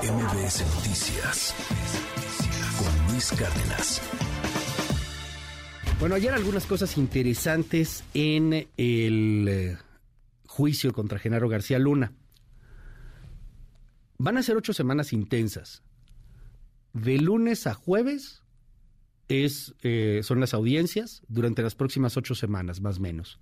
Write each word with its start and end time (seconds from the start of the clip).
MBS 0.00 0.64
Noticias 0.74 1.54
con 2.78 3.12
Luis 3.12 3.30
Cárdenas. 3.32 4.00
Bueno, 6.00 6.14
ayer 6.14 6.32
algunas 6.32 6.64
cosas 6.64 6.96
interesantes 6.96 8.02
en 8.14 8.68
el 8.76 9.46
eh, 9.48 9.78
juicio 10.46 10.94
contra 10.94 11.18
Genaro 11.18 11.48
García 11.48 11.78
Luna. 11.78 12.12
Van 14.16 14.38
a 14.38 14.42
ser 14.42 14.56
ocho 14.56 14.72
semanas 14.72 15.12
intensas. 15.12 15.82
De 16.94 17.18
lunes 17.18 17.66
a 17.66 17.74
jueves 17.74 18.42
es, 19.28 19.74
eh, 19.82 20.20
son 20.22 20.40
las 20.40 20.54
audiencias 20.54 21.22
durante 21.28 21.62
las 21.62 21.74
próximas 21.74 22.16
ocho 22.16 22.34
semanas, 22.34 22.80
más 22.80 22.96
o 22.96 23.02
menos 23.02 23.38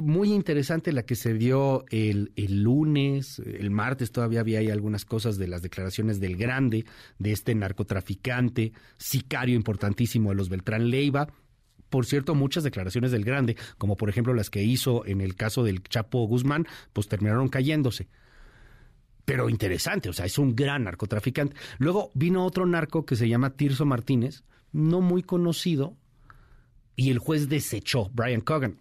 muy 0.00 0.32
interesante 0.32 0.92
la 0.92 1.04
que 1.04 1.14
se 1.14 1.34
dio 1.34 1.84
el, 1.90 2.32
lunes, 2.36 3.38
el 3.38 3.70
martes 3.70 4.12
todavía 4.12 4.40
había 4.40 4.60
ahí 4.60 4.70
algunas 4.70 5.04
cosas 5.04 5.38
de 5.38 5.48
las 5.48 5.62
declaraciones 5.62 6.20
del 6.20 6.36
Grande, 6.36 6.84
de 7.18 7.32
este 7.32 7.54
narcotraficante, 7.54 8.72
sicario 8.96 9.56
importantísimo 9.56 10.30
de 10.30 10.36
los 10.36 10.48
Beltrán 10.48 10.90
Leiva. 10.90 11.28
Por 11.90 12.06
cierto, 12.06 12.34
muchas 12.34 12.64
declaraciones 12.64 13.10
del 13.10 13.24
Grande, 13.24 13.56
como 13.78 13.96
por 13.96 14.08
ejemplo 14.08 14.34
las 14.34 14.50
que 14.50 14.62
hizo 14.62 15.06
en 15.06 15.20
el 15.20 15.34
caso 15.34 15.64
del 15.64 15.82
Chapo 15.82 16.26
Guzmán, 16.26 16.66
pues 16.92 17.08
terminaron 17.08 17.48
cayéndose. 17.48 18.08
Pero 19.24 19.50
interesante, 19.50 20.08
o 20.08 20.12
sea, 20.12 20.26
es 20.26 20.38
un 20.38 20.56
gran 20.56 20.84
narcotraficante. 20.84 21.56
Luego 21.78 22.10
vino 22.14 22.46
otro 22.46 22.66
narco 22.66 23.04
que 23.04 23.16
se 23.16 23.28
llama 23.28 23.50
Tirso 23.50 23.84
Martínez, 23.84 24.44
no 24.72 25.00
muy 25.00 25.22
conocido, 25.22 25.96
y 26.96 27.10
el 27.10 27.18
juez 27.18 27.48
desechó, 27.48 28.10
Brian 28.12 28.40
Cogan 28.40 28.78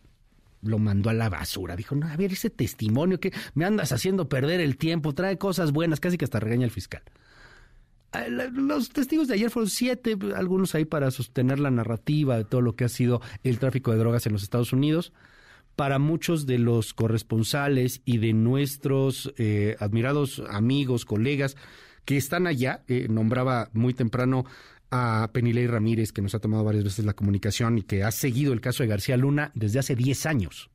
lo 0.61 0.79
mandó 0.79 1.09
a 1.09 1.13
la 1.13 1.29
basura. 1.29 1.75
Dijo, 1.75 1.95
no, 1.95 2.07
a 2.07 2.15
ver, 2.15 2.33
ese 2.33 2.49
testimonio 2.49 3.19
que 3.19 3.33
me 3.53 3.65
andas 3.65 3.91
haciendo 3.91 4.29
perder 4.29 4.61
el 4.61 4.77
tiempo, 4.77 5.13
trae 5.13 5.37
cosas 5.37 5.71
buenas, 5.71 5.99
casi 5.99 6.17
que 6.17 6.25
hasta 6.25 6.39
regaña 6.39 6.65
el 6.65 6.71
fiscal. 6.71 7.03
Ah, 8.11 8.27
los 8.27 8.89
testigos 8.89 9.27
de 9.27 9.33
ayer 9.33 9.49
fueron 9.49 9.69
siete, 9.69 10.17
algunos 10.35 10.75
ahí 10.75 10.85
para 10.85 11.11
sostener 11.11 11.59
la 11.59 11.71
narrativa 11.71 12.37
de 12.37 12.45
todo 12.45 12.61
lo 12.61 12.75
que 12.75 12.85
ha 12.85 12.89
sido 12.89 13.21
el 13.43 13.59
tráfico 13.59 13.91
de 13.91 13.97
drogas 13.97 14.25
en 14.25 14.33
los 14.33 14.43
Estados 14.43 14.73
Unidos. 14.73 15.13
Para 15.75 15.99
muchos 15.99 16.47
de 16.47 16.57
los 16.57 16.93
corresponsales 16.93 18.01
y 18.03 18.17
de 18.17 18.33
nuestros 18.33 19.33
eh, 19.37 19.75
admirados 19.79 20.41
amigos, 20.49 21.05
colegas 21.05 21.55
que 22.05 22.17
están 22.17 22.47
allá, 22.47 22.83
eh, 22.87 23.07
nombraba 23.09 23.69
muy 23.73 23.93
temprano 23.93 24.45
a 24.91 25.29
Penilei 25.33 25.67
Ramírez, 25.67 26.11
que 26.11 26.21
nos 26.21 26.35
ha 26.35 26.39
tomado 26.39 26.63
varias 26.63 26.83
veces 26.83 27.05
la 27.05 27.13
comunicación 27.13 27.77
y 27.77 27.83
que 27.83 28.03
ha 28.03 28.11
seguido 28.11 28.53
el 28.53 28.61
caso 28.61 28.83
de 28.83 28.89
García 28.89 29.17
Luna 29.17 29.51
desde 29.55 29.79
hace 29.79 29.95
10 29.95 30.25
años. 30.25 30.69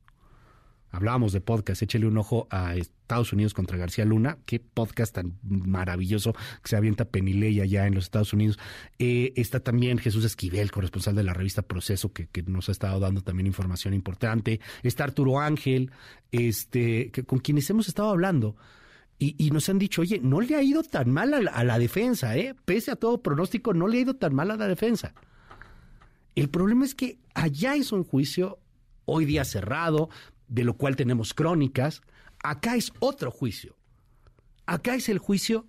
Hablábamos 0.93 1.33
de 1.33 1.41
podcast, 1.41 1.81
échele 1.81 2.05
un 2.05 2.19
ojo 2.19 2.47
a 2.51 2.75
Estados 2.75 3.33
Unidos 3.33 3.55
contra 3.55 3.79
García 3.79 4.05
Luna, 4.05 4.37
qué 4.45 4.59
podcast 4.59 5.15
tan 5.15 5.39
maravilloso 5.41 6.33
que 6.33 6.69
se 6.69 6.75
avienta 6.75 7.05
Penilei 7.05 7.61
allá 7.61 7.87
en 7.87 7.95
los 7.95 8.03
Estados 8.03 8.31
Unidos. 8.31 8.59
Eh, 8.99 9.33
está 9.35 9.59
también 9.59 9.97
Jesús 9.97 10.23
Esquivel, 10.23 10.69
corresponsal 10.69 11.15
de 11.15 11.23
la 11.23 11.33
revista 11.33 11.63
Proceso, 11.63 12.13
que, 12.13 12.27
nos 12.45 12.69
ha 12.69 12.73
estado 12.73 12.99
dando 12.99 13.21
también 13.21 13.47
información 13.47 13.95
importante. 13.95 14.59
Está 14.83 15.05
Arturo 15.05 15.39
Ángel, 15.39 15.89
este, 16.31 17.11
con 17.25 17.39
quienes 17.39 17.67
hemos 17.71 17.87
estado 17.87 18.11
hablando 18.11 18.55
y, 19.25 19.51
nos 19.51 19.69
han 19.69 19.79
dicho, 19.79 20.01
oye, 20.01 20.19
no 20.19 20.41
le 20.41 20.55
ha 20.55 20.61
ido 20.61 20.83
tan 20.83 21.09
mal 21.11 21.33
a 21.33 21.63
la, 21.63 21.79
defensa, 21.79 22.35
¿eh? 22.35 22.55
Pese 22.65 22.91
a 22.91 22.95
todo 22.97 23.21
pronóstico, 23.21 23.73
no 23.73 23.87
le 23.87 23.97
ha 23.97 24.01
ido 24.01 24.15
tan 24.15 24.35
mal 24.35 24.51
a 24.51 24.57
la 24.57 24.67
defensa. 24.67 25.13
El 26.35 26.49
problema 26.49 26.83
es 26.83 26.93
que 26.93 27.19
allá 27.33 27.75
es 27.75 27.91
un 27.91 28.03
juicio 28.03 28.59
hoy 29.05 29.25
día 29.25 29.45
cerrado, 29.45 30.09
de 30.47 30.63
lo 30.63 30.73
cual 30.75 30.95
tenemos 30.95 31.33
crónicas. 31.33 32.01
Acá 32.43 32.75
es 32.75 32.91
otro 32.99 33.31
juicio. 33.31 33.77
Acá 34.65 34.95
es 34.95 35.07
el 35.07 35.19
juicio 35.19 35.67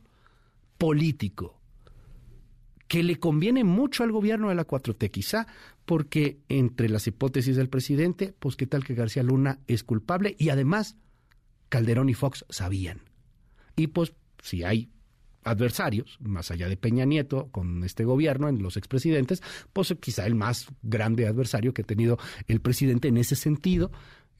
político, 0.78 1.60
que 2.88 3.02
le 3.02 3.20
conviene 3.20 3.62
mucho 3.62 4.02
al 4.02 4.10
gobierno 4.10 4.48
de 4.48 4.56
la 4.56 4.66
4T, 4.66 5.10
quizá 5.10 5.47
porque 5.84 6.41
entre 6.48 6.88
las 6.88 7.06
hipótesis 7.06 7.56
del 7.56 7.69
presidente, 7.69 8.34
pues 8.38 8.56
qué 8.56 8.66
tal 8.66 8.84
que 8.84 8.94
García 8.94 9.22
Luna 9.22 9.60
es 9.69 9.84
culpable 9.84 10.34
y 10.38 10.48
además 10.48 10.97
Calderón 11.69 12.09
y 12.09 12.15
Fox 12.15 12.44
sabían. 12.48 13.13
Y 13.76 13.88
pues 13.88 14.14
si 14.42 14.62
hay 14.62 14.90
adversarios, 15.44 16.16
más 16.20 16.50
allá 16.50 16.68
de 16.68 16.76
Peña 16.76 17.04
Nieto, 17.04 17.48
con 17.50 17.84
este 17.84 18.04
gobierno, 18.04 18.48
en 18.48 18.62
los 18.62 18.76
expresidentes, 18.76 19.42
pues 19.72 19.94
quizá 20.00 20.26
el 20.26 20.34
más 20.34 20.68
grande 20.82 21.26
adversario 21.26 21.74
que 21.74 21.82
ha 21.82 21.86
tenido 21.86 22.18
el 22.48 22.60
presidente 22.60 23.08
en 23.08 23.18
ese 23.18 23.36
sentido, 23.36 23.90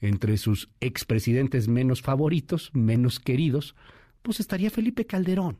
entre 0.01 0.37
sus 0.37 0.69
expresidentes 0.81 1.67
menos 1.67 2.01
favoritos, 2.01 2.71
menos 2.73 3.19
queridos, 3.19 3.75
pues 4.21 4.39
estaría 4.39 4.69
Felipe 4.69 5.05
Calderón. 5.05 5.59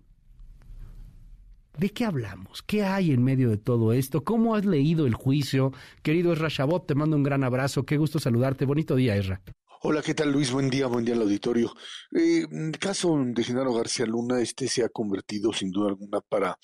¿De 1.78 1.90
qué 1.90 2.06
hablamos? 2.06 2.62
¿Qué 2.62 2.84
hay 2.84 3.12
en 3.12 3.24
medio 3.24 3.50
de 3.50 3.58
todo 3.58 3.92
esto? 3.92 4.24
¿Cómo 4.24 4.56
has 4.56 4.66
leído 4.66 5.06
el 5.08 5.14
juicio? 5.14 5.74
Querido 6.04 6.32
Esra 6.32 6.50
Chabot, 6.50 6.88
te 6.88 6.96
mando 6.96 7.18
un 7.18 7.24
gran 7.24 7.44
abrazo. 7.44 7.84
Qué 7.84 7.98
gusto 7.98 8.18
saludarte. 8.18 8.66
Bonito 8.66 8.96
día, 8.96 9.18
Esra. 9.18 9.42
Hola, 9.82 10.02
¿qué 10.02 10.14
tal 10.14 10.32
Luis? 10.32 10.52
Buen 10.52 10.70
día, 10.70 10.88
buen 10.88 11.04
día 11.04 11.16
al 11.16 11.22
auditorio. 11.22 11.74
Eh, 12.16 12.46
el 12.50 12.80
caso 12.80 13.18
de 13.24 13.44
Genaro 13.44 13.74
García 13.74 14.06
Luna, 14.06 14.40
este 14.42 14.68
se 14.68 14.84
ha 14.84 14.90
convertido 14.90 15.52
sin 15.54 15.70
duda 15.70 15.90
alguna 15.90 16.22
para 16.22 16.58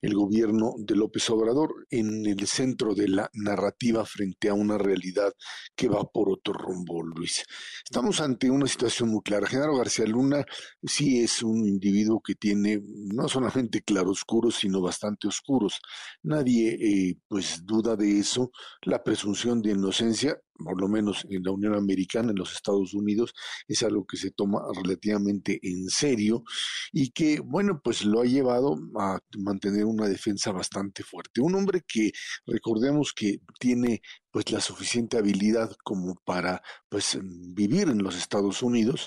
el 0.00 0.14
gobierno 0.14 0.74
de 0.78 0.96
López 0.96 1.28
Obrador 1.30 1.86
en 1.90 2.24
el 2.26 2.46
centro 2.46 2.94
de 2.94 3.08
la 3.08 3.30
narrativa 3.34 4.04
frente 4.06 4.48
a 4.48 4.54
una 4.54 4.78
realidad 4.78 5.32
que 5.76 5.88
va 5.88 6.04
por 6.04 6.30
otro 6.30 6.54
rumbo, 6.54 7.02
Luis. 7.02 7.44
Estamos 7.84 8.20
ante 8.20 8.50
una 8.50 8.66
situación 8.66 9.10
muy 9.10 9.22
clara. 9.22 9.46
Genaro 9.46 9.76
García 9.76 10.06
Luna 10.06 10.44
sí 10.82 11.22
es 11.22 11.42
un 11.42 11.66
individuo 11.66 12.20
que 12.22 12.34
tiene 12.34 12.80
no 12.82 13.28
solamente 13.28 13.82
claroscuros, 13.82 14.56
sino 14.56 14.80
bastante 14.80 15.28
oscuros. 15.28 15.80
Nadie 16.22 16.78
eh, 16.80 17.18
pues 17.28 17.64
duda 17.64 17.94
de 17.94 18.18
eso. 18.18 18.50
La 18.82 19.02
presunción 19.02 19.60
de 19.60 19.72
inocencia 19.72 20.38
por 20.56 20.80
lo 20.80 20.88
menos 20.88 21.26
en 21.28 21.42
la 21.42 21.52
Unión 21.52 21.74
Americana, 21.74 22.30
en 22.30 22.36
los 22.36 22.52
Estados 22.52 22.94
Unidos, 22.94 23.34
es 23.66 23.82
algo 23.82 24.06
que 24.06 24.16
se 24.16 24.30
toma 24.30 24.62
relativamente 24.82 25.58
en 25.62 25.88
serio 25.88 26.44
y 26.92 27.10
que, 27.10 27.40
bueno, 27.40 27.80
pues 27.82 28.04
lo 28.04 28.20
ha 28.20 28.24
llevado 28.24 28.76
a 28.98 29.18
mantener 29.38 29.84
una 29.84 30.08
defensa 30.08 30.52
bastante 30.52 31.02
fuerte. 31.02 31.40
Un 31.40 31.54
hombre 31.54 31.82
que 31.86 32.12
recordemos 32.46 33.12
que 33.12 33.40
tiene 33.58 34.00
pues 34.34 34.50
la 34.50 34.60
suficiente 34.60 35.16
habilidad 35.16 35.76
como 35.84 36.16
para 36.24 36.60
pues 36.88 37.16
vivir 37.22 37.88
en 37.88 38.02
los 38.02 38.16
Estados 38.16 38.64
Unidos 38.64 39.06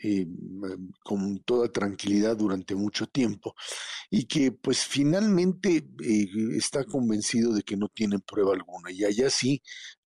eh, 0.00 0.24
con 1.02 1.40
toda 1.40 1.72
tranquilidad 1.72 2.36
durante 2.36 2.76
mucho 2.76 3.06
tiempo 3.08 3.56
y 4.08 4.26
que 4.26 4.52
pues 4.52 4.84
finalmente 4.84 5.84
eh, 6.04 6.28
está 6.56 6.84
convencido 6.84 7.52
de 7.54 7.62
que 7.62 7.76
no 7.76 7.88
tiene 7.88 8.20
prueba 8.20 8.54
alguna 8.54 8.92
y 8.92 9.04
allá 9.04 9.28
sí 9.30 9.60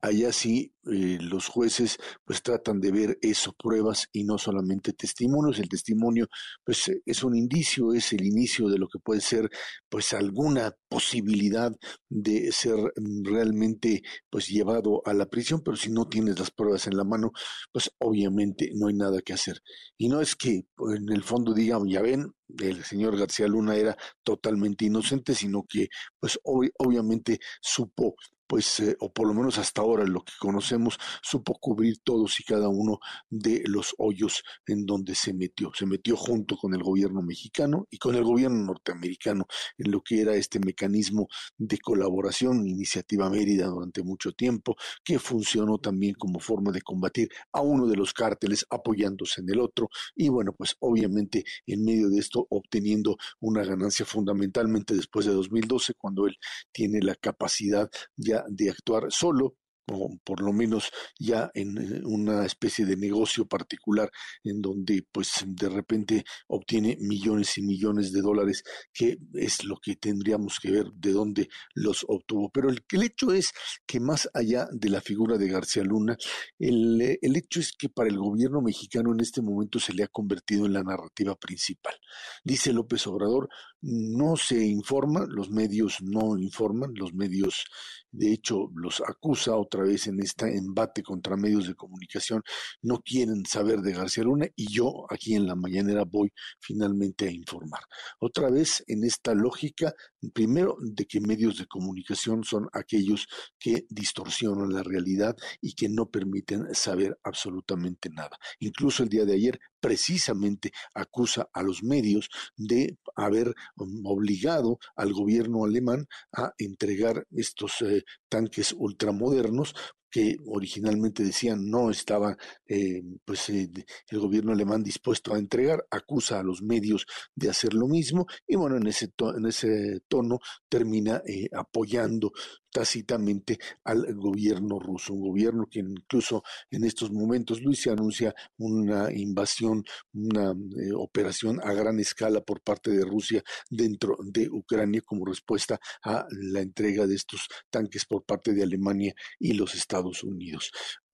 allá 0.02 0.32
sí 0.32 0.74
eh, 0.86 1.18
los 1.20 1.48
jueces 1.48 1.98
pues 2.24 2.42
tratan 2.42 2.80
de 2.80 2.92
ver 2.92 3.18
eso, 3.22 3.54
pruebas 3.54 4.08
y 4.12 4.24
no 4.24 4.38
solamente 4.38 4.94
testimonios. 4.94 5.60
El 5.60 5.70
testimonio 5.70 6.28
pues 6.64 6.92
es 7.06 7.24
un 7.24 7.36
indicio, 7.36 7.94
es 7.94 8.14
el 8.14 8.26
inicio 8.26 8.70
de 8.70 8.78
lo 8.78 8.88
que 8.88 9.00
puede 9.00 9.22
ser 9.22 9.50
pues 9.90 10.14
alguna 10.14 10.74
posibilidad 10.90 11.72
de 12.10 12.52
ser 12.52 12.76
realmente 13.24 14.02
pues 14.30 14.48
llevado 14.48 15.02
a 15.06 15.14
la 15.14 15.28
prisión, 15.28 15.62
pero 15.64 15.78
si 15.78 15.92
no 15.92 16.08
tienes 16.10 16.40
las 16.40 16.52
pruebas 16.52 16.88
en 16.88 16.98
la 16.98 17.04
mano, 17.04 17.32
pues 17.72 17.92
obviamente 18.00 18.72
no 18.76 18.88
hay 18.88 18.96
nada 18.96 19.22
que 19.22 19.34
hacer. 19.34 19.62
Y 19.98 20.10
no 20.10 20.22
es 20.22 20.36
que 20.36 20.66
pues, 20.76 21.00
en 21.00 21.10
el 21.10 21.24
fondo 21.24 21.54
digan, 21.54 21.88
ya 21.88 22.02
ven, 22.02 22.34
el 22.60 22.84
señor 22.84 23.18
García 23.18 23.48
Luna 23.48 23.76
era 23.76 23.96
totalmente 24.24 24.86
inocente, 24.86 25.36
sino 25.36 25.66
que 25.68 25.90
pues 26.20 26.40
obviamente 26.44 27.40
supo 27.62 28.16
pues, 28.50 28.80
eh, 28.80 28.98
o 29.00 29.14
por 29.14 29.28
lo 29.28 29.36
menos 29.36 29.60
hasta 29.60 29.82
ahora 29.82 30.04
lo 30.06 30.24
que 30.24 30.34
conocemos, 30.40 30.98
supo 31.22 31.54
cubrir 31.60 32.00
todos 32.04 32.40
y 32.40 32.44
cada 32.44 32.68
uno 32.68 33.00
de 33.30 33.62
los 33.68 33.94
hoyos 34.00 34.44
en 34.66 34.88
donde 34.88 35.14
se 35.14 35.34
metió. 35.36 35.72
Se 35.76 35.86
metió 35.86 36.18
junto 36.18 36.58
con 36.58 36.74
el 36.74 36.82
gobierno 36.82 37.22
mexicano 37.22 37.88
y 37.92 38.00
con 38.00 38.16
el 38.16 38.24
gobierno 38.24 38.66
norteamericano 38.66 39.46
en 39.78 39.92
lo 39.92 40.02
que 40.02 40.22
era 40.22 40.34
este 40.34 40.58
mecanismo 40.60 41.28
de 41.60 41.78
colaboración, 41.78 42.68
Iniciativa 42.68 43.30
Mérida 43.30 43.68
durante 43.68 44.02
mucho 44.02 44.32
tiempo, 44.32 44.76
que 45.04 45.20
funcionó 45.20 45.78
también 45.78 46.16
como 46.16 46.40
forma 46.40 46.72
de 46.72 46.82
combatir 46.82 47.30
a 47.54 47.62
uno 47.62 47.86
de 47.86 47.98
los 47.98 48.14
cárteles 48.14 48.66
apoyándose 48.72 49.42
en 49.42 49.50
el 49.52 49.60
otro 49.60 49.90
y 50.16 50.30
bueno, 50.30 50.54
pues 50.54 50.76
obviamente 50.80 51.46
en 51.68 51.86
medio 51.86 52.10
de 52.10 52.18
esto 52.18 52.48
obteniendo 52.50 53.16
una 53.42 53.64
ganancia 53.64 54.08
fundamentalmente 54.08 54.96
después 54.96 55.28
de 55.28 55.34
2012 55.34 55.94
cuando 55.94 56.26
él 56.26 56.36
tiene 56.72 57.00
la 57.04 57.14
capacidad 57.14 57.92
ya 58.16 58.39
de 58.48 58.70
actuar 58.70 59.12
solo 59.12 59.56
o 59.92 60.18
por 60.24 60.42
lo 60.42 60.54
menos 60.54 60.92
ya 61.18 61.50
en 61.54 61.78
eh, 61.78 62.02
una 62.06 62.46
especie 62.46 62.86
de 62.86 62.98
negocio 62.98 63.48
particular 63.48 64.10
en 64.44 64.62
donde 64.62 65.06
pues 65.12 65.44
de 65.46 65.70
repente 65.70 66.24
obtiene 66.48 66.98
millones 67.00 67.58
y 67.58 67.62
millones 67.62 68.12
de 68.12 68.22
dólares, 68.22 68.64
que 68.94 69.18
es 69.34 69.64
lo 69.64 69.78
que 69.82 69.96
tendríamos 69.96 70.60
que 70.60 70.72
ver 70.72 70.86
de 70.94 71.12
dónde 71.12 71.50
los 71.74 72.06
obtuvo. 72.08 72.50
Pero 72.52 72.70
el, 72.70 72.84
el 72.92 73.04
hecho 73.04 73.34
es 73.34 73.52
que 73.86 74.00
más 74.00 74.30
allá 74.34 74.68
de 74.72 74.90
la 74.90 75.02
figura 75.02 75.38
de 75.38 75.50
García 75.50 75.84
Luna, 75.84 76.18
el, 76.58 77.18
el 77.22 77.36
hecho 77.36 77.60
es 77.60 77.74
que 77.74 77.90
para 77.90 78.10
el 78.10 78.18
gobierno 78.18 78.62
mexicano 78.62 79.12
en 79.14 79.22
este 79.22 79.42
momento 79.42 79.80
se 79.80 79.94
le 79.94 80.04
ha 80.04 80.08
convertido 80.08 80.66
en 80.66 80.74
la 80.74 80.84
narrativa 80.84 81.36
principal. 81.36 81.96
Dice 82.44 82.74
López 82.74 83.06
Obrador, 83.08 83.50
no 83.82 84.36
se 84.36 84.66
informa, 84.66 85.26
los 85.28 85.50
medios 85.50 86.02
no 86.02 86.38
informan, 86.38 86.94
los 86.96 87.14
medios 87.14 87.66
de 88.12 88.34
hecho 88.34 88.72
los 88.76 89.02
acusa 89.02 89.56
otra 89.56 89.84
vez 89.84 90.08
en 90.08 90.20
este 90.20 90.58
embate 90.58 91.04
contra 91.04 91.38
medios 91.38 91.68
de 91.68 91.76
comunicación, 91.76 92.42
no 92.82 93.02
quieren 93.02 93.46
saber 93.46 93.82
de 93.82 93.94
García 93.94 94.24
Luna 94.24 94.48
y 94.56 94.72
yo 94.72 95.06
aquí 95.10 95.36
en 95.36 95.48
la 95.48 95.56
mañanera 95.56 96.06
voy 96.06 96.32
finalmente 96.60 97.28
a 97.28 97.32
informar. 97.32 97.82
Otra 98.20 98.50
vez 98.50 98.84
en 98.88 99.04
esta 99.04 99.34
lógica, 99.34 99.94
primero 100.34 100.78
de 100.82 101.06
que 101.06 101.22
medios 101.22 101.58
de 101.58 101.68
comunicación 101.68 102.44
son 102.44 102.68
aquellos 102.74 103.28
que 103.60 103.86
distorsionan 103.90 104.74
la 104.74 104.84
realidad 104.84 105.36
y 105.62 105.74
que 105.74 105.90
no 105.90 106.10
permiten 106.10 106.74
saber 106.74 107.18
absolutamente 107.24 108.10
nada. 108.10 108.38
Incluso 108.60 109.04
el 109.04 109.10
día 109.10 109.26
de 109.26 109.34
ayer 109.34 109.60
precisamente 109.80 110.72
acusa 110.94 111.50
a 111.54 111.64
los 111.64 111.84
medios 111.84 112.30
de 112.56 112.98
haber 113.16 113.54
um, 113.76 114.06
obligado 114.06 114.80
al 114.96 115.14
gobierno 115.14 115.66
alemán 115.66 116.08
a 116.34 116.54
entregar 116.58 117.26
estos 117.32 117.82
eh, 117.82 118.04
tanques 118.30 118.74
ultramodernos 118.78 119.76
que 120.10 120.38
originalmente 120.48 121.24
decían 121.24 121.70
no 121.70 121.90
estaba 121.90 122.38
eh, 122.68 123.02
pues 123.26 123.50
eh, 123.50 123.70
el 124.10 124.20
gobierno 124.20 124.52
alemán 124.52 124.84
dispuesto 124.84 125.34
a 125.34 125.40
entregar, 125.40 125.86
acusa 125.92 126.40
a 126.40 126.44
los 126.44 126.62
medios 126.62 127.06
de 127.36 127.50
hacer 127.50 127.74
lo 127.74 127.88
mismo 127.88 128.26
y 128.48 128.56
bueno, 128.56 128.78
en 128.78 128.88
ese, 128.88 129.12
en 129.36 129.46
ese 129.46 130.02
tono 130.08 130.40
termina 130.70 131.22
apoyando 131.54 132.32
tácitamente 132.72 133.58
al 133.84 134.14
gobierno 134.16 134.80
ruso, 134.80 135.14
un 135.14 135.22
gobierno 135.22 135.68
que 135.70 135.80
incluso 135.80 136.44
en 136.70 136.84
estos 136.84 137.12
momentos, 137.12 137.62
Luis, 137.62 137.82
se 137.82 137.90
anuncia 137.90 138.34
una 138.58 139.12
invasión, 139.12 139.84
una 140.14 140.52
eh, 140.52 140.92
operación 140.96 141.60
a 141.64 141.74
gran 141.74 142.00
escala 142.00 142.42
por 142.42 142.62
parte 142.62 142.92
de 142.92 143.04
Rusia 143.04 143.44
dentro 143.70 144.18
de 144.24 144.50
Ucrania 144.50 145.02
como 145.02 145.26
respuesta 145.26 145.80
a 146.04 146.28
la 146.32 146.62
entrega 146.62 147.08
de 147.08 147.16
estos 147.16 147.48
tanques 147.70 148.06
por 148.06 148.24
parte 148.24 148.54
de 148.54 148.64
Alemania 148.64 149.14
y 149.40 149.54
los 149.54 149.76
Estados 149.76 149.99
Unidos. 150.24 150.72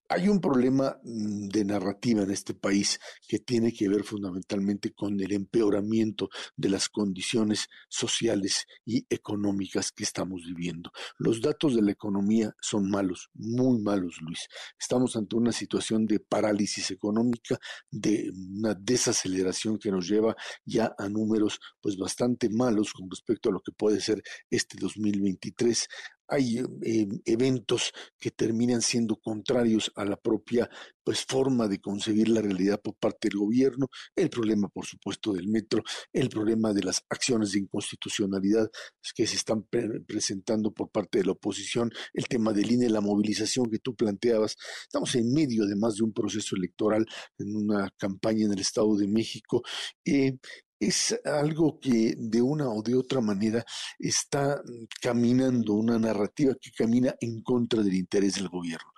Hay 0.07 0.29
un 0.29 0.39
problema 0.39 0.99
mm, 1.03 1.47
de 1.47 1.65
narrativa 1.65 2.21
en 2.21 2.29
este 2.29 2.53
país 2.53 2.99
que 3.27 3.39
tiene 3.39 3.73
que 3.73 3.89
ver 3.89 4.03
fundamentalmente 4.03 4.93
con 4.93 5.19
el 5.19 5.31
empeoramiento 5.31 6.29
de 6.55 6.69
las 6.69 6.89
condiciones 6.89 7.67
sociales 7.89 8.67
y 8.85 9.05
económicas 9.09 9.91
que 9.91 10.03
estamos 10.03 10.43
viviendo. 10.45 10.91
Los 11.17 11.41
datos 11.41 11.75
de 11.75 11.81
la 11.81 11.91
economía 11.91 12.55
son 12.61 12.87
malos, 12.87 13.29
muy 13.33 13.81
malos, 13.81 14.17
Luis. 14.21 14.47
Estamos 14.79 15.15
ante 15.15 15.37
una 15.37 15.51
situación 15.51 16.05
de 16.05 16.19
parálisis 16.19 16.91
económica, 16.91 17.57
de 17.89 18.31
una 18.55 18.75
desaceleración 18.75 19.79
que 19.79 19.89
nos 19.89 20.07
lleva 20.07 20.35
ya 20.65 20.93
a 20.99 21.09
números 21.09 21.59
pues 21.81 21.97
bastante 21.97 22.49
malos 22.49 22.93
con 22.93 23.09
respecto 23.09 23.49
a 23.49 23.53
lo 23.53 23.61
que 23.61 23.71
puede 23.71 23.99
ser 23.99 24.21
este 24.51 24.77
2023 24.79 25.87
hay 26.27 26.59
eh, 26.83 27.07
eventos 27.25 27.91
que 28.19 28.31
terminan 28.31 28.81
siendo 28.81 29.17
contrarios 29.17 29.91
a 29.95 30.05
la 30.05 30.17
propia 30.17 30.69
pues 31.03 31.23
forma 31.23 31.67
de 31.67 31.79
concebir 31.79 32.29
la 32.29 32.41
realidad 32.41 32.81
por 32.81 32.95
parte 32.95 33.29
del 33.29 33.37
gobierno, 33.37 33.87
el 34.15 34.29
problema 34.29 34.67
por 34.69 34.85
supuesto 34.85 35.33
del 35.33 35.47
metro, 35.47 35.83
el 36.11 36.29
problema 36.29 36.73
de 36.73 36.83
las 36.83 37.03
acciones 37.09 37.51
de 37.51 37.59
inconstitucionalidad 37.59 38.69
que 39.13 39.27
se 39.27 39.35
están 39.35 39.67
presentando 40.07 40.71
por 40.71 40.89
parte 40.89 41.19
de 41.19 41.25
la 41.25 41.33
oposición, 41.33 41.91
el 42.13 42.27
tema 42.27 42.53
del 42.53 42.71
INE, 42.71 42.89
la 42.89 43.01
movilización 43.01 43.69
que 43.69 43.77
tú 43.77 43.95
planteabas. 43.95 44.57
Estamos 44.81 45.13
en 45.15 45.31
medio 45.31 45.63
además 45.63 45.95
de 45.95 46.03
un 46.03 46.13
proceso 46.13 46.55
electoral, 46.55 47.05
en 47.37 47.55
una 47.55 47.91
campaña 47.97 48.45
en 48.45 48.53
el 48.53 48.59
Estado 48.59 48.95
de 48.97 49.07
México. 49.07 49.61
Eh, 50.05 50.37
es 50.79 51.19
algo 51.23 51.79
que 51.79 52.15
de 52.17 52.41
una 52.41 52.69
o 52.69 52.81
de 52.81 52.95
otra 52.95 53.21
manera 53.21 53.65
está 53.97 54.61
caminando, 55.01 55.73
una 55.73 55.97
narrativa 55.97 56.55
que 56.59 56.71
camina 56.71 57.15
en 57.19 57.41
contra 57.41 57.81
del 57.81 57.93
interés 57.95 58.35
del 58.35 58.49
gobierno. 58.49 58.91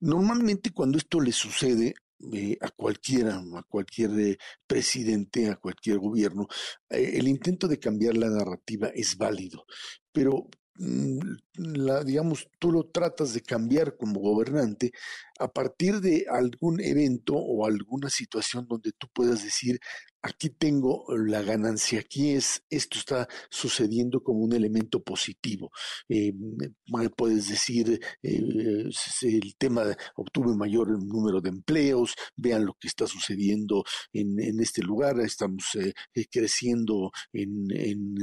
Normalmente 0.00 0.70
cuando 0.72 0.98
esto 0.98 1.20
le 1.20 1.32
sucede 1.32 1.94
eh, 2.32 2.56
a 2.60 2.70
cualquiera, 2.70 3.36
a 3.36 3.62
cualquier 3.62 4.10
eh, 4.18 4.38
presidente, 4.66 5.48
a 5.48 5.56
cualquier 5.56 5.98
gobierno, 5.98 6.48
eh, 6.90 7.12
el 7.14 7.28
intento 7.28 7.68
de 7.68 7.78
cambiar 7.78 8.16
la 8.16 8.28
narrativa 8.28 8.88
es 8.88 9.16
válido, 9.16 9.64
pero 10.12 10.48
mm, 10.76 11.18
la, 11.54 12.02
digamos, 12.04 12.48
tú 12.58 12.72
lo 12.72 12.86
tratas 12.86 13.34
de 13.34 13.42
cambiar 13.42 13.96
como 13.96 14.20
gobernante 14.20 14.92
a 15.38 15.48
partir 15.48 16.00
de 16.00 16.26
algún 16.30 16.80
evento 16.80 17.34
o 17.34 17.66
alguna 17.66 18.10
situación 18.10 18.66
donde 18.68 18.92
tú 18.92 19.08
puedas 19.12 19.44
decir, 19.44 19.78
aquí 20.22 20.50
tengo 20.50 21.04
la 21.16 21.42
ganancia, 21.42 22.00
aquí 22.00 22.30
es, 22.30 22.62
esto 22.70 22.98
está 22.98 23.28
sucediendo 23.50 24.22
como 24.22 24.40
un 24.40 24.52
elemento 24.52 25.02
positivo. 25.02 25.70
Eh, 26.08 26.32
puedes 27.16 27.48
decir, 27.48 28.00
eh, 28.22 28.90
el 29.22 29.56
tema, 29.56 29.96
obtuve 30.16 30.54
mayor 30.56 31.02
número 31.02 31.40
de 31.40 31.50
empleos, 31.50 32.14
vean 32.36 32.64
lo 32.64 32.74
que 32.74 32.88
está 32.88 33.06
sucediendo 33.06 33.84
en, 34.12 34.60
este 34.60 34.82
lugar, 34.82 35.20
estamos 35.20 35.76
eh, 35.76 35.92
creciendo 36.30 37.10
en, 37.32 37.66
en, 37.70 38.16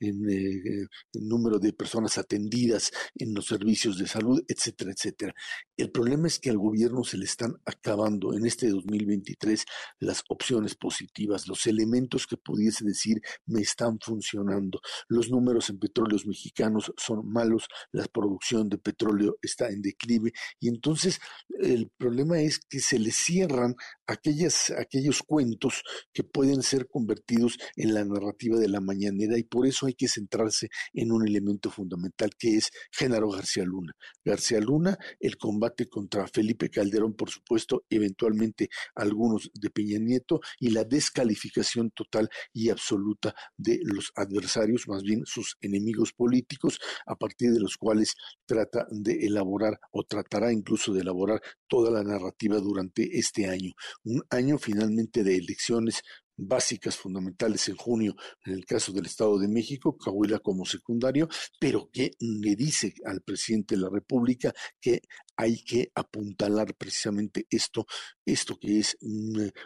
en 0.00 0.30
el 0.30 0.88
número 1.12 1.58
de 1.58 1.72
personas 1.72 2.18
atendidas 2.18 2.90
en 3.14 3.34
los 3.34 3.46
servicios 3.46 3.98
de 3.98 4.06
salud, 4.06 4.42
etcétera, 4.48 4.92
etcétera. 4.92 5.34
El 5.76 5.90
problema 5.90 6.26
es 6.26 6.38
que 6.38 6.47
al 6.48 6.58
gobierno 6.58 7.04
se 7.04 7.18
le 7.18 7.24
están 7.24 7.54
acabando 7.64 8.34
en 8.34 8.46
este 8.46 8.68
2023 8.68 9.64
las 10.00 10.22
opciones 10.28 10.74
positivas, 10.74 11.48
los 11.48 11.66
elementos 11.66 12.26
que 12.26 12.36
pudiese 12.36 12.84
decir 12.84 13.20
me 13.46 13.60
están 13.60 13.98
funcionando. 14.00 14.80
Los 15.08 15.30
números 15.30 15.70
en 15.70 15.78
petróleos 15.78 16.26
mexicanos 16.26 16.92
son 16.96 17.30
malos, 17.30 17.68
la 17.92 18.04
producción 18.04 18.68
de 18.68 18.78
petróleo 18.78 19.36
está 19.42 19.68
en 19.68 19.82
declive 19.82 20.32
y 20.60 20.68
entonces 20.68 21.20
el 21.60 21.90
problema 21.96 22.40
es 22.40 22.58
que 22.58 22.80
se 22.80 22.98
le 22.98 23.10
cierran 23.10 23.74
aquellas, 24.06 24.70
aquellos 24.70 25.22
cuentos 25.22 25.82
que 26.12 26.24
pueden 26.24 26.62
ser 26.62 26.88
convertidos 26.88 27.58
en 27.76 27.94
la 27.94 28.04
narrativa 28.04 28.58
de 28.58 28.68
la 28.68 28.80
mañanera 28.80 29.38
y 29.38 29.44
por 29.44 29.66
eso 29.66 29.86
hay 29.86 29.94
que 29.94 30.08
centrarse 30.08 30.68
en 30.92 31.12
un 31.12 31.26
elemento 31.26 31.70
fundamental 31.70 32.30
que 32.38 32.56
es 32.56 32.70
Genaro 32.90 33.30
García 33.30 33.64
Luna. 33.64 33.92
García 34.24 34.60
Luna, 34.60 34.98
el 35.20 35.36
combate 35.36 35.88
contra 35.88 36.24
Felipe 36.38 36.70
Calderón, 36.70 37.14
por 37.14 37.30
supuesto, 37.30 37.84
eventualmente 37.90 38.68
algunos 38.94 39.50
de 39.52 39.70
Peña 39.70 39.98
Nieto 39.98 40.38
y 40.60 40.70
la 40.70 40.84
descalificación 40.84 41.90
total 41.90 42.28
y 42.52 42.70
absoluta 42.70 43.34
de 43.56 43.80
los 43.82 44.12
adversarios, 44.14 44.86
más 44.86 45.02
bien 45.02 45.26
sus 45.26 45.56
enemigos 45.60 46.12
políticos, 46.12 46.78
a 47.06 47.16
partir 47.16 47.50
de 47.50 47.58
los 47.58 47.76
cuales 47.76 48.14
trata 48.46 48.86
de 48.92 49.26
elaborar 49.26 49.80
o 49.90 50.04
tratará 50.04 50.52
incluso 50.52 50.94
de 50.94 51.00
elaborar 51.00 51.42
toda 51.66 51.90
la 51.90 52.04
narrativa 52.04 52.60
durante 52.60 53.18
este 53.18 53.48
año. 53.48 53.72
Un 54.04 54.22
año 54.30 54.58
finalmente 54.58 55.24
de 55.24 55.38
elecciones 55.38 56.04
básicas 56.38 56.96
fundamentales 56.96 57.68
en 57.68 57.76
junio 57.76 58.14
en 58.44 58.54
el 58.54 58.64
caso 58.64 58.92
del 58.92 59.06
Estado 59.06 59.38
de 59.38 59.48
México, 59.48 59.96
Coahuila 59.98 60.38
como 60.38 60.64
secundario, 60.64 61.28
pero 61.58 61.90
que 61.92 62.12
le 62.20 62.54
dice 62.54 62.94
al 63.04 63.22
presidente 63.22 63.74
de 63.74 63.82
la 63.82 63.90
República 63.90 64.54
que 64.80 65.02
hay 65.38 65.62
que 65.62 65.92
apuntalar 65.94 66.74
precisamente 66.74 67.46
esto, 67.48 67.86
esto 68.26 68.58
que 68.58 68.80
es 68.80 68.98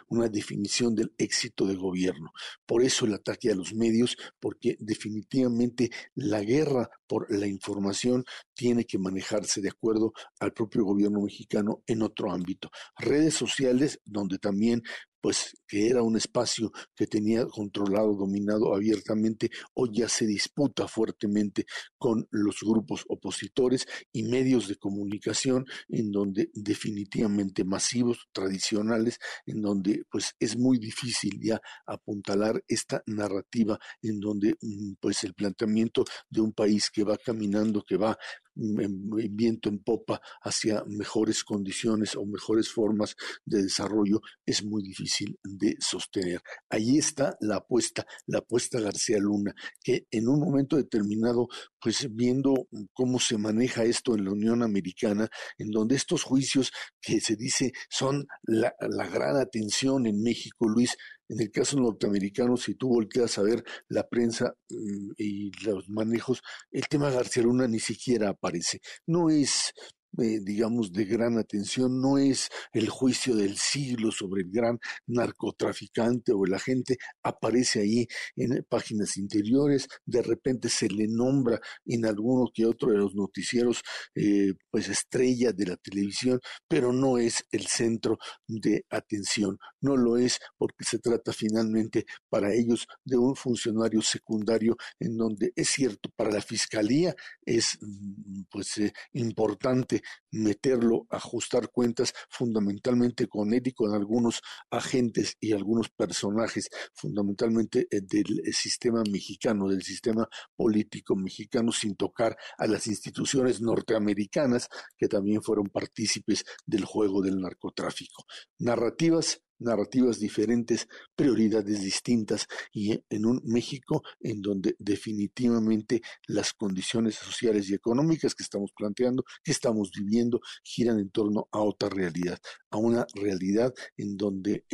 una, 0.07 0.29
definición 0.29 0.93
del 0.93 1.13
éxito 1.17 1.65
de 1.65 1.75
gobierno. 1.75 2.31
Por 2.65 2.83
eso 2.83 3.05
el 3.05 3.15
ataque 3.15 3.51
a 3.51 3.55
los 3.55 3.73
medios, 3.73 4.15
porque 4.39 4.77
definitivamente 4.79 5.89
la 6.13 6.41
guerra 6.41 6.89
por 7.07 7.25
la 7.35 7.47
información 7.47 8.23
tiene 8.53 8.85
que 8.85 8.99
manejarse 8.99 9.61
de 9.61 9.69
acuerdo 9.69 10.13
al 10.39 10.53
propio 10.53 10.85
gobierno 10.85 11.21
mexicano 11.21 11.81
en 11.87 12.03
otro 12.03 12.31
ámbito. 12.31 12.69
Redes 12.99 13.33
sociales, 13.33 13.99
donde 14.05 14.37
también 14.37 14.83
pues 15.23 15.55
que 15.65 15.87
era 15.87 16.03
un 16.03 16.17
espacio 16.17 16.73
que 16.93 17.07
tenía 17.07 17.45
controlado, 17.45 18.13
dominado 18.13 18.75
abiertamente, 18.75 19.49
hoy 19.73 19.91
ya 19.93 20.09
se 20.09 20.27
disputa 20.27 20.85
fuertemente 20.89 21.65
con 21.97 22.27
los 22.29 22.57
grupos 22.59 23.05
opositores 23.07 23.87
y 24.11 24.23
medios 24.23 24.67
de 24.67 24.75
comunicación 24.75 25.65
en 25.87 26.11
donde 26.11 26.49
definitivamente 26.53 27.63
masivos, 27.63 28.27
tradicionales, 28.33 29.17
en 29.45 29.61
donde 29.61 30.03
pues 30.11 30.35
es 30.39 30.57
muy 30.57 30.77
difícil 30.77 31.39
ya 31.41 31.61
apuntalar 31.85 32.61
esta 32.67 33.01
narrativa 33.05 33.79
en 34.01 34.19
donde 34.19 34.57
mm, 34.59 34.95
pues 34.99 35.23
el 35.23 35.33
planteamiento 35.33 36.03
de 36.29 36.41
un 36.41 36.51
país 36.51 36.91
que 36.91 37.05
va 37.05 37.15
caminando, 37.15 37.81
que 37.87 37.95
va 37.95 38.17
viento 38.55 39.69
en 39.69 39.79
popa 39.79 40.21
hacia 40.41 40.83
mejores 40.85 41.43
condiciones 41.43 42.15
o 42.15 42.25
mejores 42.25 42.69
formas 42.69 43.15
de 43.45 43.63
desarrollo 43.63 44.21
es 44.45 44.63
muy 44.63 44.83
difícil 44.83 45.39
de 45.43 45.75
sostener. 45.79 46.41
Ahí 46.69 46.97
está 46.97 47.35
la 47.41 47.57
apuesta, 47.57 48.05
la 48.27 48.39
apuesta 48.39 48.79
García 48.79 49.17
Luna, 49.19 49.53
que 49.83 50.07
en 50.11 50.27
un 50.27 50.39
momento 50.39 50.77
determinado, 50.77 51.47
pues 51.79 52.07
viendo 52.11 52.67
cómo 52.93 53.19
se 53.19 53.37
maneja 53.37 53.83
esto 53.83 54.15
en 54.15 54.25
la 54.25 54.31
Unión 54.31 54.63
Americana, 54.63 55.29
en 55.57 55.71
donde 55.71 55.95
estos 55.95 56.23
juicios 56.23 56.71
que 57.01 57.19
se 57.19 57.35
dice 57.35 57.73
son 57.89 58.25
la, 58.43 58.73
la 58.79 59.07
gran 59.07 59.37
atención 59.37 60.05
en 60.05 60.21
México, 60.21 60.67
Luis, 60.67 60.95
en 61.33 61.41
el 61.41 61.51
caso 61.51 61.79
norteamericano, 61.79 62.57
si 62.57 62.75
tú 62.75 62.89
volteas 62.89 63.37
a 63.37 63.43
ver 63.43 63.63
la 63.89 64.07
prensa 64.07 64.53
mm, 64.69 65.11
y 65.17 65.51
los 65.65 65.89
manejos, 65.89 66.41
el 66.71 66.87
tema 66.87 67.09
García 67.09 67.43
Luna 67.43 67.67
ni 67.67 67.79
siquiera 67.79 68.29
aparece. 68.29 68.79
No 69.07 69.29
es 69.29 69.73
eh, 70.21 70.39
digamos, 70.41 70.91
de 70.91 71.05
gran 71.05 71.37
atención, 71.37 71.99
no 71.99 72.17
es 72.17 72.49
el 72.71 72.89
juicio 72.89 73.35
del 73.35 73.57
siglo 73.57 74.11
sobre 74.11 74.43
el 74.43 74.51
gran 74.51 74.79
narcotraficante 75.07 76.31
o 76.33 76.45
el 76.45 76.53
agente, 76.53 76.97
aparece 77.23 77.81
ahí 77.81 78.07
en 78.35 78.63
páginas 78.69 79.17
interiores, 79.17 79.87
de 80.05 80.21
repente 80.21 80.69
se 80.69 80.87
le 80.87 81.07
nombra 81.07 81.59
en 81.85 82.05
alguno 82.05 82.51
que 82.53 82.65
otro 82.65 82.91
de 82.91 82.97
los 82.97 83.15
noticieros, 83.15 83.81
eh, 84.15 84.53
pues 84.69 84.87
estrella 84.89 85.51
de 85.51 85.65
la 85.65 85.77
televisión, 85.77 86.39
pero 86.67 86.93
no 86.93 87.17
es 87.17 87.45
el 87.51 87.65
centro 87.67 88.17
de 88.47 88.85
atención, 88.89 89.57
no 89.81 89.97
lo 89.97 90.17
es 90.17 90.39
porque 90.57 90.83
se 90.83 90.99
trata 90.99 91.33
finalmente 91.33 92.05
para 92.29 92.53
ellos 92.53 92.87
de 93.03 93.17
un 93.17 93.35
funcionario 93.35 94.01
secundario 94.01 94.77
en 94.99 95.17
donde 95.17 95.51
es 95.55 95.69
cierto, 95.69 96.09
para 96.15 96.31
la 96.31 96.41
fiscalía 96.41 97.15
es 97.45 97.77
mm, 97.81 98.43
pues 98.51 98.77
eh, 98.77 98.93
importante 99.13 100.02
meterlo, 100.31 101.05
ajustar 101.09 101.69
cuentas 101.69 102.13
fundamentalmente 102.29 103.27
con 103.27 103.53
él 103.53 103.61
y 103.65 103.73
con 103.73 103.93
algunos 103.93 104.41
agentes 104.69 105.37
y 105.39 105.53
algunos 105.53 105.89
personajes 105.89 106.69
fundamentalmente 106.93 107.87
eh, 107.89 108.01
del 108.01 108.41
eh, 108.45 108.53
sistema 108.53 109.03
mexicano, 109.09 109.67
del 109.67 109.83
sistema 109.83 110.27
político 110.55 111.15
mexicano, 111.15 111.71
sin 111.71 111.95
tocar 111.95 112.35
a 112.57 112.67
las 112.67 112.87
instituciones 112.87 113.61
norteamericanas 113.61 114.67
que 114.97 115.07
también 115.07 115.41
fueron 115.41 115.67
partícipes 115.67 116.43
del 116.65 116.85
juego 116.85 117.21
del 117.21 117.39
narcotráfico. 117.39 118.25
Narrativas 118.59 119.41
narrativas 119.63 120.19
diferentes, 120.19 120.87
prioridades 121.15 121.81
distintas 121.81 122.47
y 122.71 122.99
en 123.09 123.25
un 123.25 123.41
México 123.45 124.03
en 124.19 124.41
donde 124.41 124.75
definitivamente 124.79 126.01
las 126.27 126.53
condiciones 126.53 127.15
sociales 127.15 127.69
y 127.69 127.73
económicas 127.73 128.35
que 128.35 128.43
estamos 128.43 128.71
planteando, 128.75 129.23
que 129.43 129.51
estamos 129.51 129.91
viviendo, 129.91 130.41
giran 130.63 130.99
en 130.99 131.09
torno 131.09 131.47
a 131.51 131.61
otra 131.61 131.89
realidad, 131.89 132.39
a 132.69 132.77
una 132.77 133.05
realidad 133.15 133.73
en 133.97 134.17
donde 134.17 134.65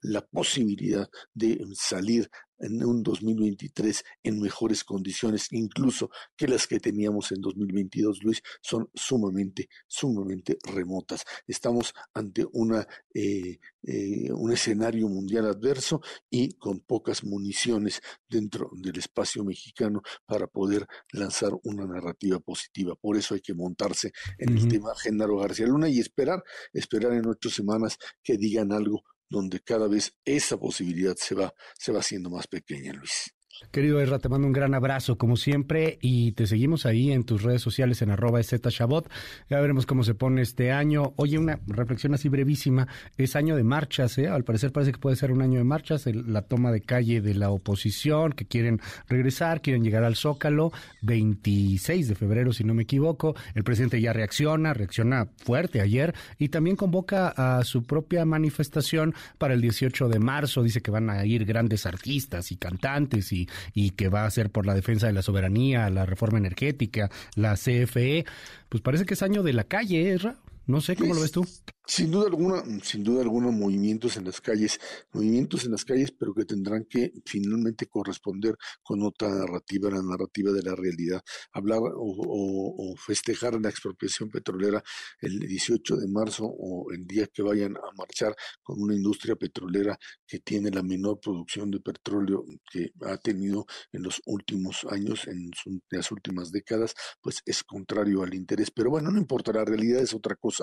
la 0.00 0.26
posibilidad 0.26 1.08
de 1.34 1.64
salir 1.74 2.30
en 2.58 2.84
un 2.84 3.02
2023 3.02 4.04
en 4.22 4.40
mejores 4.40 4.84
condiciones, 4.84 5.48
incluso 5.52 6.10
que 6.36 6.48
las 6.48 6.66
que 6.66 6.80
teníamos 6.80 7.32
en 7.32 7.40
2022, 7.40 8.22
Luis, 8.22 8.42
son 8.60 8.88
sumamente, 8.94 9.68
sumamente 9.86 10.58
remotas. 10.62 11.24
Estamos 11.46 11.94
ante 12.14 12.46
una, 12.52 12.86
eh, 13.14 13.58
eh, 13.82 14.32
un 14.32 14.52
escenario 14.52 15.08
mundial 15.08 15.46
adverso 15.46 16.00
y 16.30 16.54
con 16.54 16.80
pocas 16.80 17.24
municiones 17.24 18.00
dentro 18.28 18.70
del 18.74 18.98
espacio 18.98 19.44
mexicano 19.44 20.02
para 20.24 20.46
poder 20.46 20.86
lanzar 21.12 21.52
una 21.64 21.86
narrativa 21.86 22.38
positiva. 22.40 22.94
Por 22.96 23.16
eso 23.16 23.34
hay 23.34 23.40
que 23.40 23.54
montarse 23.54 24.12
en 24.38 24.56
el 24.56 24.68
tema 24.68 24.94
Genaro 24.96 25.38
García 25.38 25.66
Luna 25.66 25.88
y 25.88 26.00
esperar, 26.00 26.42
esperar 26.72 27.12
en 27.12 27.26
ocho 27.26 27.50
semanas 27.50 27.98
que 28.22 28.36
digan 28.36 28.72
algo 28.72 29.04
donde 29.28 29.60
cada 29.60 29.88
vez 29.88 30.16
esa 30.24 30.56
posibilidad 30.58 31.16
se 31.16 31.34
va, 31.34 31.54
se 31.78 31.92
va 31.92 32.00
haciendo 32.00 32.30
más 32.30 32.46
pequeña, 32.46 32.92
Luis. 32.92 33.35
Querido 33.70 34.00
Erra, 34.00 34.18
te 34.18 34.28
mando 34.28 34.46
un 34.46 34.52
gran 34.52 34.74
abrazo 34.74 35.16
como 35.16 35.36
siempre 35.36 35.98
y 36.00 36.32
te 36.32 36.46
seguimos 36.46 36.84
ahí 36.84 37.12
en 37.12 37.24
tus 37.24 37.42
redes 37.42 37.62
sociales 37.62 38.02
en 38.02 38.10
arroba 38.10 38.40
Shabot. 38.40 39.10
Ya 39.48 39.60
veremos 39.60 39.86
cómo 39.86 40.02
se 40.02 40.14
pone 40.14 40.42
este 40.42 40.72
año. 40.72 41.14
Oye, 41.16 41.38
una 41.38 41.58
reflexión 41.66 42.14
así 42.14 42.28
brevísima. 42.28 42.86
Es 43.16 43.34
año 43.34 43.56
de 43.56 43.64
marchas, 43.64 44.18
¿eh? 44.18 44.28
Al 44.28 44.44
parecer 44.44 44.72
parece 44.72 44.92
que 44.92 44.98
puede 44.98 45.16
ser 45.16 45.32
un 45.32 45.42
año 45.42 45.58
de 45.58 45.64
marchas. 45.64 46.06
la 46.06 46.42
toma 46.42 46.70
de 46.70 46.82
calle 46.82 47.20
de 47.20 47.34
la 47.34 47.50
oposición 47.50 48.32
que 48.32 48.46
quieren 48.46 48.80
regresar, 49.08 49.62
quieren 49.62 49.82
llegar 49.82 50.04
al 50.04 50.16
Zócalo. 50.16 50.72
26 51.02 52.08
de 52.08 52.14
febrero, 52.14 52.52
si 52.52 52.64
no 52.64 52.74
me 52.74 52.82
equivoco. 52.82 53.36
El 53.54 53.64
presidente 53.64 54.00
ya 54.00 54.12
reacciona, 54.12 54.74
reacciona 54.74 55.28
fuerte 55.38 55.80
ayer 55.80 56.14
y 56.38 56.48
también 56.48 56.76
convoca 56.76 57.28
a 57.28 57.64
su 57.64 57.84
propia 57.84 58.24
manifestación 58.24 59.14
para 59.38 59.54
el 59.54 59.60
18 59.60 60.08
de 60.08 60.18
marzo. 60.18 60.62
Dice 60.62 60.82
que 60.82 60.90
van 60.90 61.08
a 61.10 61.24
ir 61.24 61.44
grandes 61.44 61.86
artistas 61.86 62.52
y 62.52 62.56
cantantes 62.56 63.32
y 63.32 63.45
y, 63.74 63.90
que 63.90 64.08
va 64.08 64.24
a 64.24 64.30
ser 64.30 64.50
por 64.50 64.66
la 64.66 64.74
defensa 64.74 65.06
de 65.06 65.12
la 65.12 65.22
soberanía, 65.22 65.88
la 65.90 66.06
reforma 66.06 66.38
energética, 66.38 67.10
la 67.34 67.54
CFE, 67.54 68.24
pues 68.68 68.82
parece 68.82 69.04
que 69.04 69.14
es 69.14 69.22
año 69.22 69.42
de 69.42 69.52
la 69.52 69.64
calle, 69.64 70.12
¿eh? 70.12 70.18
No 70.66 70.80
sé 70.80 70.96
cómo 70.96 71.14
lo 71.14 71.20
ves 71.20 71.30
tú. 71.30 71.46
Sin 71.88 72.10
duda 72.10 72.26
alguna, 72.26 72.64
sin 72.82 73.04
duda 73.04 73.22
alguna, 73.22 73.52
movimientos 73.52 74.16
en 74.16 74.24
las 74.24 74.40
calles, 74.40 74.80
movimientos 75.12 75.64
en 75.64 75.70
las 75.70 75.84
calles, 75.84 76.10
pero 76.10 76.34
que 76.34 76.44
tendrán 76.44 76.84
que 76.84 77.12
finalmente 77.24 77.86
corresponder 77.86 78.56
con 78.82 79.04
otra 79.04 79.28
narrativa, 79.28 79.88
la 79.90 80.02
narrativa 80.02 80.50
de 80.50 80.62
la 80.62 80.74
realidad. 80.74 81.22
Hablar 81.52 81.78
o, 81.94 82.94
festejar 82.98 83.60
la 83.60 83.68
expropiación 83.68 84.30
petrolera 84.30 84.82
el 85.20 85.38
18 85.38 85.96
de 85.96 86.08
marzo 86.08 86.46
o 86.46 86.90
el 86.92 87.06
día 87.06 87.28
que 87.28 87.42
vayan 87.42 87.76
a 87.76 87.92
marchar 87.96 88.34
con 88.64 88.82
una 88.82 88.94
industria 88.94 89.36
petrolera 89.36 89.96
que 90.26 90.40
tiene 90.40 90.70
la 90.70 90.82
menor 90.82 91.20
producción 91.20 91.70
de 91.70 91.78
petróleo 91.78 92.44
que 92.68 92.90
ha 93.02 93.16
tenido 93.18 93.64
en 93.92 94.02
los 94.02 94.20
últimos 94.26 94.84
años, 94.90 95.28
en, 95.28 95.50
las 95.90 96.10
últimas 96.10 96.50
décadas, 96.50 96.94
pues 97.20 97.42
es 97.46 97.62
contrario 97.62 98.24
al 98.24 98.34
interés. 98.34 98.72
Pero 98.72 98.90
bueno, 98.90 99.12
no 99.12 99.18
importa, 99.18 99.52
la 99.52 99.64
realidad 99.64 100.00
es 100.00 100.12
otra 100.12 100.34
cosa. 100.34 100.55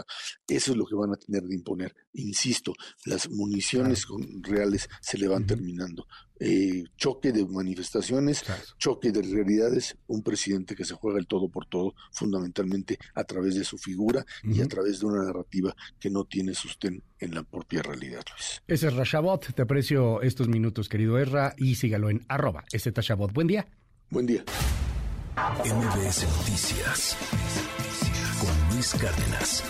Eso 0.48 0.72
es 0.72 0.78
lo 0.78 0.86
que 0.86 0.96
van 0.96 1.12
a 1.12 1.18
tener 1.18 1.44
de 1.44 1.56
imponer. 1.56 1.96
Insisto, 2.14 2.74
las 3.06 3.30
municiones 3.30 4.06
reales 4.42 4.90
se 5.02 5.18
le 5.18 5.28
van 5.28 5.46
terminando. 5.46 6.08
Eh, 6.40 6.84
choque 6.98 7.32
de 7.32 7.46
manifestaciones, 7.46 8.44
choque 8.78 9.12
de 9.12 9.22
realidades, 9.22 9.96
un 10.08 10.24
presidente 10.24 10.76
que 10.76 10.84
se 10.84 10.94
juega 10.94 11.20
el 11.20 11.28
todo 11.28 11.50
por 11.50 11.68
todo, 11.68 11.94
fundamentalmente 12.12 12.98
a 13.16 13.24
través 13.24 13.56
de 13.56 13.64
su 13.64 13.78
figura 13.78 14.26
y 14.44 14.60
a 14.60 14.68
través 14.68 15.00
de 15.00 15.06
una 15.06 15.24
narrativa 15.24 15.74
que 16.00 16.10
no 16.10 16.26
tiene 16.26 16.54
sostén 16.54 17.02
en 17.20 17.34
la 17.34 17.44
propia 17.44 17.82
realidad, 17.82 18.24
Luis. 18.30 18.62
Ese 18.68 18.88
es 18.88 18.94
Rashabot, 18.94 19.54
te 19.54 19.62
aprecio 19.62 20.22
estos 20.22 20.50
minutos, 20.50 20.90
querido 20.90 21.18
Erra, 21.18 21.54
y 21.58 21.76
sígalo 21.76 22.10
en 22.10 22.26
arroba, 22.28 22.66
ese 22.74 22.92
Tashabot. 22.92 23.32
Buen 23.32 23.48
día. 23.48 23.68
Buen 24.10 24.26
día. 24.26 24.44
MBS 25.36 26.28
Noticias 26.38 27.18
Cárdenas. 28.92 29.64